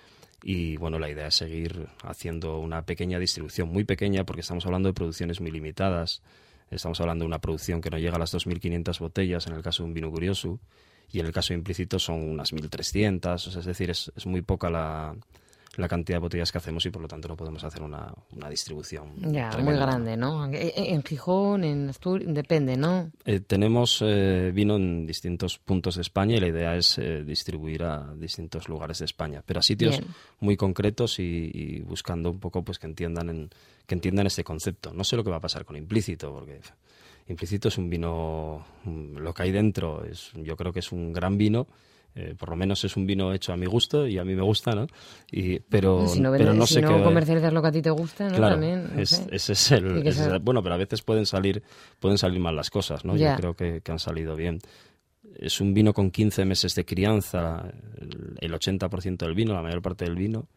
Y 0.42 0.76
bueno, 0.76 0.98
la 0.98 1.10
idea 1.10 1.28
es 1.28 1.34
seguir 1.34 1.88
haciendo 2.02 2.60
una 2.60 2.82
pequeña 2.82 3.18
distribución, 3.18 3.68
muy 3.68 3.84
pequeña, 3.84 4.24
porque 4.24 4.42
estamos 4.42 4.66
hablando 4.66 4.88
de 4.88 4.92
producciones 4.92 5.40
muy 5.40 5.50
limitadas. 5.50 6.22
Estamos 6.70 7.00
hablando 7.00 7.24
de 7.24 7.28
una 7.28 7.40
producción 7.40 7.80
que 7.80 7.90
no 7.90 7.98
llega 7.98 8.16
a 8.16 8.18
las 8.18 8.34
2.500 8.34 8.98
botellas 8.98 9.46
en 9.46 9.54
el 9.54 9.62
caso 9.62 9.82
de 9.82 9.88
un 9.88 9.94
vino 9.94 10.10
curioso 10.10 10.60
y 11.10 11.20
en 11.20 11.26
el 11.26 11.32
caso 11.32 11.54
implícito 11.54 11.98
son 11.98 12.20
unas 12.20 12.52
1.300, 12.52 13.34
o 13.34 13.38
sea, 13.38 13.60
es 13.60 13.66
decir, 13.66 13.90
es, 13.90 14.12
es 14.14 14.26
muy 14.26 14.42
poca 14.42 14.68
la, 14.68 15.16
la 15.76 15.88
cantidad 15.88 16.16
de 16.16 16.20
botellas 16.22 16.50
que 16.52 16.58
hacemos 16.58 16.84
y 16.86 16.90
por 16.90 17.02
lo 17.02 17.08
tanto 17.08 17.28
no 17.28 17.36
podemos 17.36 17.62
hacer 17.64 17.82
una, 17.82 18.12
una 18.34 18.48
distribución. 18.48 19.12
Ya, 19.32 19.50
muy 19.58 19.74
grande, 19.74 20.16
¿no? 20.16 20.46
Eh, 20.46 20.72
eh, 20.76 20.94
En 20.94 21.02
Gijón, 21.02 21.64
en 21.64 21.88
Asturias, 21.90 22.32
depende, 22.32 22.76
¿no? 22.76 23.10
Eh, 23.24 23.40
tenemos 23.40 24.02
eh, 24.02 24.50
vino 24.54 24.76
en 24.76 25.06
distintos 25.06 25.58
puntos 25.58 25.96
de 25.96 26.02
España 26.02 26.36
y 26.36 26.40
la 26.40 26.48
idea 26.48 26.76
es 26.76 26.96
eh, 26.98 27.22
distribuir 27.24 27.82
a 27.84 28.12
distintos 28.14 28.68
lugares 28.68 28.98
de 29.00 29.04
España, 29.04 29.42
pero 29.44 29.60
a 29.60 29.62
sitios 29.62 29.98
Bien. 29.98 30.10
muy 30.40 30.56
concretos 30.56 31.18
y, 31.18 31.50
y 31.52 31.80
buscando 31.80 32.30
un 32.30 32.40
poco 32.40 32.62
pues 32.64 32.78
que 32.78 32.86
entiendan 32.86 33.28
en- 33.28 33.50
que 33.86 33.94
entiendan 33.94 34.26
este 34.26 34.42
concepto. 34.42 34.92
No 34.92 35.04
sé 35.04 35.14
lo 35.16 35.22
que 35.22 35.30
va 35.30 35.36
a 35.36 35.40
pasar 35.40 35.64
con 35.64 35.76
implícito, 35.76 36.32
porque 36.32 36.60
implícito 37.28 37.68
es 37.68 37.78
un 37.78 37.88
vino, 37.90 38.64
mm, 38.84 39.18
lo 39.18 39.32
que 39.34 39.42
hay 39.44 39.52
dentro 39.52 40.04
es, 40.04 40.32
yo 40.34 40.56
creo 40.56 40.72
que 40.72 40.80
es 40.80 40.90
un 40.92 41.12
gran 41.12 41.36
vino. 41.38 41.66
Eh, 42.16 42.34
por 42.36 42.48
lo 42.48 42.56
menos 42.56 42.82
es 42.84 42.96
un 42.96 43.06
vino 43.06 43.32
hecho 43.34 43.52
a 43.52 43.56
mi 43.56 43.66
gusto 43.66 44.06
y 44.06 44.16
a 44.18 44.24
mí 44.24 44.34
me 44.34 44.42
gusta, 44.42 44.74
¿no? 44.74 44.86
Y, 45.30 45.58
pero, 45.60 46.08
si 46.08 46.20
no, 46.20 46.32
pero 46.32 46.46
vende- 46.46 46.58
no 46.58 46.66
si 46.66 46.74
sé 46.74 46.80
no 46.80 46.96
qué, 46.96 47.02
comercializas 47.04 47.52
lo 47.52 47.60
que 47.62 47.68
a 47.68 47.72
ti 47.72 47.82
te 47.82 47.90
gusta, 47.90 48.28
¿no? 48.28 48.34
Claro, 48.34 48.54
También, 48.54 48.88
no 48.94 49.00
es- 49.00 49.10
sé. 49.10 49.26
ese 49.30 49.52
es 49.52 49.72
el, 49.72 49.84
Tiene 49.84 50.02
que 50.02 50.08
ese 50.08 50.18
es 50.20 50.24
ser- 50.26 50.34
el- 50.36 50.40
bueno, 50.40 50.62
pero 50.62 50.74
a 50.74 50.78
veces 50.78 51.02
pueden 51.02 51.26
salir 51.26 51.62
pueden 52.00 52.16
salir 52.18 52.40
mal 52.40 52.56
las 52.56 52.70
cosas, 52.70 53.04
¿no? 53.04 53.16
Ya. 53.16 53.32
Yo 53.34 53.40
creo 53.40 53.54
que, 53.54 53.80
que 53.82 53.92
han 53.92 53.98
salido 53.98 54.34
bien. 54.34 54.58
Es 55.38 55.60
un 55.60 55.74
vino 55.74 55.92
con 55.92 56.10
15 56.10 56.44
meses 56.46 56.74
de 56.74 56.84
crianza, 56.86 57.70
el, 58.00 58.36
el 58.40 58.52
80% 58.54 59.26
del 59.26 59.34
vino, 59.34 59.52
la 59.52 59.60
mayor 59.62 59.82
parte 59.82 60.06
del 60.06 60.14
vino, 60.16 60.48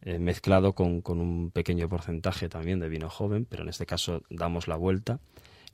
eh, 0.00 0.18
mezclado 0.18 0.72
con, 0.72 1.02
con 1.02 1.20
un 1.20 1.50
pequeño 1.50 1.88
porcentaje 1.88 2.48
también 2.48 2.80
de 2.80 2.88
vino 2.88 3.10
joven, 3.10 3.44
pero 3.48 3.62
en 3.62 3.68
este 3.68 3.84
caso 3.84 4.22
damos 4.30 4.66
la 4.68 4.76
vuelta. 4.76 5.20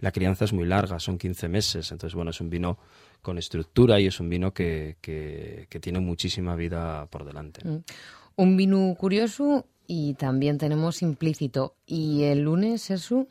La 0.00 0.12
crianza 0.12 0.44
es 0.44 0.52
muy 0.52 0.64
larga, 0.66 0.98
son 1.00 1.18
15 1.18 1.48
meses, 1.48 1.90
entonces 1.92 2.14
bueno, 2.14 2.30
es 2.32 2.40
un 2.40 2.50
vino 2.50 2.78
con 3.22 3.38
estructura 3.38 4.00
y 4.00 4.06
es 4.06 4.20
un 4.20 4.28
vino 4.28 4.52
que, 4.52 4.96
que- 5.00 5.66
que 5.68 5.80
tiene 5.80 6.00
muchísima 6.00 6.54
vida 6.56 7.06
por 7.06 7.24
delante. 7.24 7.66
Mm. 7.66 7.78
Un 8.36 8.56
vino 8.56 8.94
curioso 8.98 9.66
y 9.86 10.14
también 10.14 10.58
tenemos 10.58 11.02
implícito. 11.02 11.74
¿Y 11.86 12.22
el 12.24 12.40
lunes, 12.42 12.90
eso? 12.90 13.26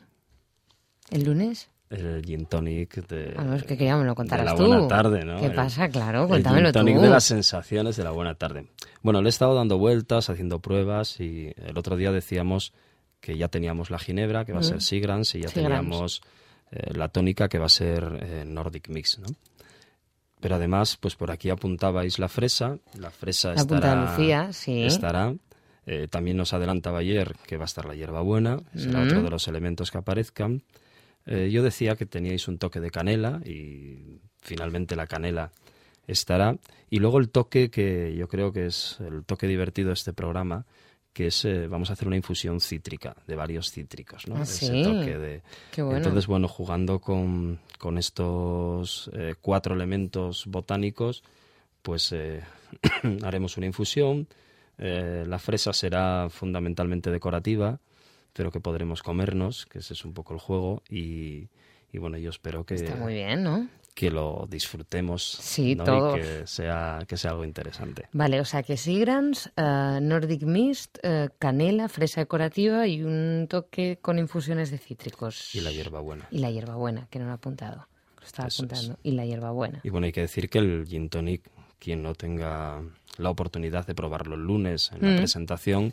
¿El 1.10 1.24
lunes? 1.24 1.70
El 1.90 2.22
gin 2.22 2.44
tonic 2.44 3.06
de, 3.06 3.32
Ah, 3.38 3.44
no, 3.44 3.54
es 3.54 3.62
que 3.62 3.78
quería 3.78 3.96
me 3.96 4.04
lo 4.04 4.14
contaras 4.14 4.44
de 4.44 4.52
la 4.52 4.56
tú. 4.58 4.66
buena 4.66 4.86
tarde, 4.88 5.24
¿no? 5.24 5.40
¿Qué 5.40 5.46
El- 5.46 5.54
pasa? 5.54 5.88
Claro, 5.88 6.22
el 6.24 6.28
cuéntamelo 6.28 6.66
gin 6.66 6.72
tonic 6.74 6.96
tú. 6.96 7.00
de 7.02 7.08
las 7.10 7.24
sensaciones 7.24 7.96
de 7.96 8.04
la 8.04 8.10
buena 8.10 8.34
tarde. 8.34 8.66
Bueno, 9.00 9.22
le 9.22 9.28
he 9.28 9.30
estado 9.30 9.54
dando 9.54 9.78
vueltas, 9.78 10.28
haciendo 10.28 10.58
pruebas 10.60 11.18
y 11.20 11.50
el 11.56 11.78
otro 11.78 11.96
día 11.96 12.12
decíamos 12.12 12.74
que 13.20 13.38
ya 13.38 13.48
teníamos 13.48 13.90
la 13.90 13.98
ginebra, 13.98 14.44
que 14.44 14.52
va 14.52 14.60
a 14.60 14.62
ser 14.64 14.76
Mm. 14.76 14.80
Sigrans, 14.80 15.34
y 15.34 15.40
ya 15.40 15.48
Seagrams. 15.48 15.80
teníamos 15.80 16.20
eh, 16.70 16.92
la 16.94 17.08
tónica, 17.08 17.48
que 17.48 17.58
va 17.58 17.66
a 17.66 17.70
ser 17.70 18.18
eh, 18.22 18.44
Nordic 18.46 18.88
Mix, 18.88 19.18
¿no? 19.18 19.26
Pero 20.40 20.54
además, 20.54 20.96
pues 20.96 21.16
por 21.16 21.30
aquí 21.30 21.50
apuntabais 21.50 22.18
la 22.18 22.28
fresa. 22.28 22.78
La 22.98 23.10
fresa 23.10 23.50
La 23.54 23.64
punta 23.64 23.74
estará, 23.76 24.00
de 24.00 24.06
Lucía, 24.18 24.52
sí. 24.52 24.82
estará. 24.84 25.34
Eh, 25.86 26.06
también 26.08 26.36
nos 26.36 26.52
adelantaba 26.52 26.98
ayer 26.98 27.34
que 27.46 27.56
va 27.56 27.64
a 27.64 27.66
estar 27.66 27.84
la 27.86 27.94
hierbabuena, 27.94 28.60
será 28.76 29.00
Mm. 29.00 29.06
otro 29.06 29.22
de 29.22 29.30
los 29.30 29.48
elementos 29.48 29.90
que 29.90 29.98
aparezcan. 29.98 30.62
Yo 31.26 31.62
decía 31.62 31.94
que 31.96 32.06
teníais 32.06 32.48
un 32.48 32.56
toque 32.56 32.80
de 32.80 32.90
canela 32.90 33.42
y 33.44 34.18
finalmente 34.40 34.96
la 34.96 35.06
canela 35.06 35.50
estará. 36.06 36.56
Y 36.88 37.00
luego 37.00 37.18
el 37.18 37.28
toque 37.28 37.70
que 37.70 38.14
yo 38.16 38.28
creo 38.28 38.50
que 38.50 38.64
es 38.64 38.96
el 39.00 39.24
toque 39.26 39.46
divertido 39.46 39.88
de 39.88 39.94
este 39.94 40.14
programa, 40.14 40.64
que 41.18 41.26
es, 41.26 41.44
eh, 41.44 41.66
vamos 41.66 41.90
a 41.90 41.94
hacer 41.94 42.06
una 42.06 42.14
infusión 42.14 42.60
cítrica, 42.60 43.16
de 43.26 43.34
varios 43.34 43.72
cítricos, 43.72 44.28
¿no? 44.28 44.36
Ah, 44.36 44.42
Ese 44.44 44.66
sí. 44.66 44.82
toque 44.84 45.18
de... 45.18 45.42
Qué 45.72 45.82
bueno. 45.82 45.96
Entonces, 45.96 46.28
bueno, 46.28 46.46
jugando 46.46 47.00
con, 47.00 47.58
con 47.76 47.98
estos 47.98 49.10
eh, 49.14 49.34
cuatro 49.40 49.74
elementos 49.74 50.46
botánicos, 50.46 51.24
pues 51.82 52.12
eh, 52.12 52.40
haremos 53.24 53.56
una 53.56 53.66
infusión. 53.66 54.28
Eh, 54.78 55.24
la 55.26 55.40
fresa 55.40 55.72
será 55.72 56.28
fundamentalmente 56.30 57.10
decorativa, 57.10 57.80
pero 58.32 58.52
que 58.52 58.60
podremos 58.60 59.02
comernos, 59.02 59.66
que 59.66 59.80
ese 59.80 59.94
es 59.94 60.04
un 60.04 60.14
poco 60.14 60.34
el 60.34 60.38
juego. 60.38 60.84
Y, 60.88 61.48
y 61.92 61.98
bueno, 61.98 62.16
yo 62.18 62.30
espero 62.30 62.64
que, 62.64 62.76
Está 62.76 62.94
muy 62.94 63.14
bien, 63.14 63.42
¿no? 63.42 63.68
Que 63.98 64.12
lo 64.12 64.46
disfrutemos 64.48 65.24
Sí, 65.40 65.74
¿no? 65.74 65.82
todos. 65.82 66.18
y 66.18 66.20
que 66.22 66.46
sea, 66.46 67.00
que 67.08 67.16
sea 67.16 67.32
algo 67.32 67.44
interesante. 67.44 68.04
Vale, 68.12 68.40
o 68.40 68.44
sea 68.44 68.62
que 68.62 68.76
Sigrans, 68.76 69.50
eh, 69.56 69.98
Nordic 70.00 70.42
Mist, 70.44 70.98
eh, 71.02 71.30
canela, 71.40 71.88
fresa 71.88 72.20
decorativa 72.20 72.86
y 72.86 73.02
un 73.02 73.48
toque 73.50 73.98
con 74.00 74.20
infusiones 74.20 74.70
de 74.70 74.78
cítricos. 74.78 75.52
Y 75.52 75.62
la 75.62 75.72
hierbabuena. 75.72 76.28
Y 76.30 76.38
la 76.38 76.48
hierbabuena, 76.52 77.08
que 77.10 77.18
no 77.18 77.24
lo 77.24 77.32
he 77.32 77.34
apuntado. 77.34 77.88
Lo 78.20 78.24
estaba 78.24 78.46
Eso 78.46 78.64
es. 78.66 78.70
apuntando. 78.72 79.00
Y 79.02 79.10
la 79.12 79.26
hierbabuena. 79.26 79.80
Y 79.82 79.90
bueno, 79.90 80.04
hay 80.06 80.12
que 80.12 80.20
decir 80.20 80.48
que 80.48 80.58
el 80.60 80.86
gin 80.86 81.08
tonic, 81.08 81.50
quien 81.80 82.00
no 82.00 82.14
tenga 82.14 82.80
la 83.16 83.30
oportunidad 83.30 83.84
de 83.84 83.96
probarlo 83.96 84.36
el 84.36 84.42
lunes 84.42 84.92
en 84.92 85.02
la 85.02 85.14
Mm. 85.14 85.16
presentación, 85.16 85.92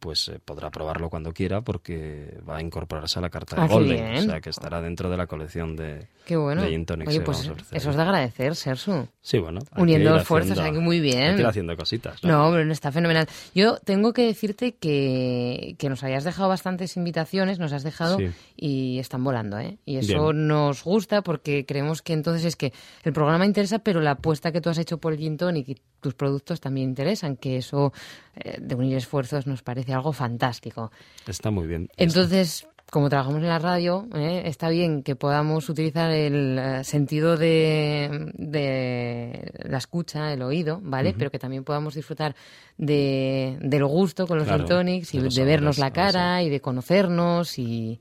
pues 0.00 0.28
eh, 0.28 0.40
podrá 0.44 0.70
probarlo 0.70 1.08
cuando 1.10 1.32
quiera 1.32 1.60
porque 1.60 2.38
va 2.48 2.56
a 2.56 2.62
incorporarse 2.62 3.18
a 3.18 3.22
la 3.22 3.28
carta 3.30 3.54
de 3.56 3.62
Ah, 3.62 3.66
Golden, 3.68 4.14
o 4.16 4.22
sea 4.22 4.40
que 4.40 4.50
estará 4.50 4.80
dentro 4.80 5.10
de 5.10 5.16
la 5.18 5.26
colección 5.26 5.76
de, 5.76 6.08
Qué 6.26 6.36
bueno. 6.36 6.62
de 6.62 6.68
Oye, 6.68 7.18
que 7.18 7.20
pues 7.20 7.50
eso 7.70 7.90
es 7.90 7.96
de 7.96 8.02
agradecer, 8.02 8.56
Sersu. 8.56 9.06
Sí, 9.20 9.38
bueno. 9.38 9.60
Uniendo 9.76 10.16
esfuerzos, 10.16 10.58
haciendo- 10.58 10.80
muy 10.80 11.00
bien. 11.00 11.22
Hay 11.30 11.34
que 11.36 11.40
ir 11.42 11.46
haciendo 11.46 11.76
cositas. 11.76 12.24
¿no? 12.24 12.50
No, 12.50 12.72
está 12.72 12.90
fenomenal. 12.90 13.28
Yo 13.54 13.76
tengo 13.84 14.12
que 14.14 14.24
decirte 14.26 14.72
que, 14.76 15.76
que 15.78 15.88
nos 15.90 16.02
habías 16.02 16.24
dejado 16.24 16.48
bastantes 16.48 16.96
invitaciones, 16.96 17.58
nos 17.58 17.72
has 17.72 17.82
dejado 17.82 18.16
Sí. 18.18 18.30
y 18.56 18.98
están 18.98 19.22
volando, 19.22 19.58
¿eh? 19.58 19.76
Y 19.84 19.96
eso 19.98 20.28
Bien. 20.32 20.48
nos 20.48 20.82
gusta 20.82 21.20
porque 21.22 21.66
creemos 21.66 22.00
que 22.00 22.14
entonces 22.14 22.44
es 22.46 22.56
que 22.56 22.72
el 23.04 23.12
programa 23.12 23.44
interesa, 23.44 23.78
pero 23.80 24.00
la 24.00 24.12
apuesta 24.12 24.50
que 24.50 24.60
tú 24.62 24.70
has 24.70 24.78
hecho 24.78 24.98
por 24.98 25.12
el 25.12 25.18
Gin 25.18 25.36
Tonic 25.36 25.68
y 25.68 25.76
tus 26.00 26.14
productos 26.14 26.60
también 26.60 26.88
interesan, 26.88 27.36
que 27.36 27.58
eso 27.58 27.92
eh, 28.36 28.56
de 28.58 28.74
unir 28.74 28.96
esfuerzos 28.96 29.46
nos 29.46 29.62
parece 29.62 29.89
algo 29.94 30.12
fantástico. 30.12 30.90
Está 31.26 31.50
muy 31.50 31.66
bien. 31.66 31.88
Entonces, 31.96 32.66
como 32.90 33.08
trabajamos 33.08 33.40
en 33.42 33.48
la 33.48 33.58
radio, 33.58 34.06
¿eh? 34.14 34.42
está 34.46 34.68
bien 34.68 35.02
que 35.02 35.14
podamos 35.14 35.68
utilizar 35.68 36.10
el 36.10 36.58
eh, 36.58 36.84
sentido 36.84 37.36
de, 37.36 38.32
de 38.34 39.52
la 39.64 39.78
escucha, 39.78 40.32
el 40.32 40.42
oído, 40.42 40.80
¿vale? 40.82 41.14
Pero 41.16 41.30
que 41.30 41.38
también 41.38 41.62
podamos 41.62 41.94
disfrutar 41.94 42.34
de, 42.76 43.56
del 43.60 43.84
gusto 43.84 44.26
con 44.26 44.38
los 44.38 44.46
Claro, 44.48 44.64
y 44.82 45.00
de 45.20 45.44
vernos 45.44 45.78
la 45.78 45.92
cara 45.92 46.42
y 46.42 46.50
de 46.50 46.60
conocernos 46.60 47.58
y, 47.58 48.00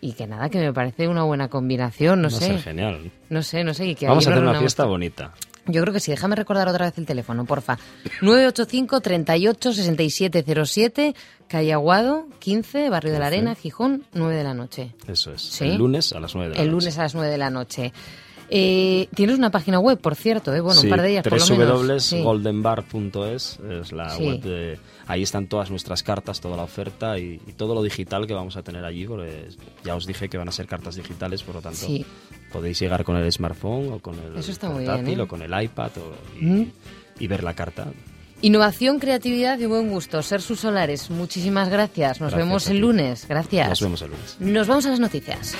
y 0.00 0.12
que 0.14 0.26
nada, 0.26 0.48
que 0.48 0.58
me 0.60 0.72
parece 0.72 1.08
una 1.08 1.24
buena 1.24 1.48
combinación, 1.48 2.22
no 2.22 2.30
Va 2.30 2.36
a 2.36 2.40
sé. 2.40 2.46
ser 2.46 2.58
genial. 2.60 3.10
No 3.28 3.42
sé, 3.42 3.64
no 3.64 3.74
sé. 3.74 3.86
Y 3.86 3.94
que 3.94 4.06
Vamos 4.08 4.26
a 4.26 4.30
hacer 4.30 4.42
una 4.42 4.58
fiesta 4.58 4.86
bonita. 4.86 5.34
Yo 5.66 5.80
creo 5.82 5.92
que 5.92 6.00
sí. 6.00 6.10
Déjame 6.10 6.36
recordar 6.36 6.68
otra 6.68 6.86
vez 6.86 6.98
el 6.98 7.06
teléfono, 7.06 7.44
porfa. 7.44 7.78
985 8.20 9.00
38 9.00 9.72
6707, 9.72 11.14
calle 11.48 11.72
Aguado, 11.72 12.26
15, 12.40 12.90
Barrio 12.90 13.12
de 13.12 13.18
la 13.18 13.26
Arena, 13.26 13.54
Gijón, 13.54 14.04
9 14.12 14.34
de 14.34 14.44
la 14.44 14.54
noche. 14.54 14.94
Eso 15.06 15.32
es. 15.32 15.42
Sí. 15.42 15.64
El 15.64 15.76
lunes 15.76 16.12
a 16.12 16.20
las 16.20 16.34
9 16.34 16.50
de 16.50 16.56
la 16.56 16.62
El 16.62 16.70
noche. 16.70 16.80
lunes 16.84 16.98
a 16.98 17.02
las 17.02 17.14
9 17.14 17.30
de 17.30 17.38
la 17.38 17.50
noche. 17.50 17.92
Eh, 18.54 19.08
Tienes 19.14 19.38
una 19.38 19.50
página 19.50 19.78
web, 19.78 19.98
por 19.98 20.14
cierto, 20.14 20.54
¿eh? 20.54 20.60
bueno, 20.60 20.78
sí, 20.78 20.86
un 20.86 20.90
par 20.90 21.00
de 21.00 21.10
ellas. 21.12 21.24
Sí. 21.42 21.54
www.goldenbar.es 21.54 23.58
es 23.60 23.92
la 23.92 24.10
Sí. 24.10 24.24
web 24.26 24.40
de... 24.42 24.78
Ahí 25.06 25.22
están 25.22 25.46
todas 25.46 25.70
nuestras 25.70 26.02
cartas, 26.02 26.40
toda 26.40 26.56
la 26.56 26.64
oferta 26.64 27.18
y, 27.18 27.40
y 27.46 27.52
todo 27.52 27.74
lo 27.74 27.82
digital 27.82 28.26
que 28.26 28.34
vamos 28.34 28.56
a 28.56 28.62
tener 28.62 28.84
allí, 28.84 29.06
porque 29.06 29.48
ya 29.84 29.94
os 29.96 30.06
dije 30.06 30.28
que 30.28 30.36
van 30.38 30.48
a 30.48 30.52
ser 30.52 30.66
cartas 30.66 30.96
digitales, 30.96 31.42
por 31.42 31.54
lo 31.56 31.62
tanto 31.62 31.78
Sí. 31.86 32.04
Podéis 32.52 32.78
llegar 32.78 33.02
con 33.04 33.16
el 33.16 33.30
smartphone 33.32 33.92
o 33.94 33.98
con 33.98 34.14
el 34.18 34.36
Eso 34.38 34.52
está 34.52 34.68
muy 34.68 34.84
portátil 34.84 35.06
bien, 35.06 35.20
¿eh? 35.20 35.22
o 35.22 35.28
con 35.28 35.42
el 35.42 35.62
iPad 35.62 35.90
o- 35.98 36.14
y, 36.40 36.44
Mm. 36.44 36.72
y 37.18 37.26
ver 37.26 37.42
la 37.42 37.54
carta. 37.54 37.86
Innovación, 38.42 38.98
creatividad 38.98 39.58
y 39.60 39.66
buen 39.66 39.88
gusto. 39.88 40.20
Ser 40.22 40.42
sus 40.42 40.60
solares, 40.60 41.10
muchísimas 41.10 41.68
gracias. 41.68 42.20
Nos 42.20 42.32
Gracias 42.32 42.38
vemos 42.48 42.66
el 42.68 42.78
lunes. 42.78 43.26
Gracias. 43.28 43.68
Nos 43.68 43.80
vemos 43.80 44.02
el 44.02 44.10
lunes. 44.10 44.36
Nos 44.40 44.66
vamos 44.66 44.86
a 44.86 44.90
las 44.90 45.00
noticias. 45.00 45.54